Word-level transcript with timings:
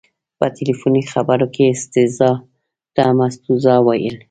په 0.37 0.45
تلیفوني 0.57 1.03
خبرو 1.11 1.47
کې 1.53 1.61
یې 1.67 1.73
استیضاح 1.75 2.37
ته 2.95 3.03
مستوزا 3.19 3.75
وویل. 3.81 4.15